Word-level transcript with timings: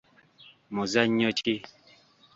Muzannyo 0.73 1.29
ki?. 1.39 1.55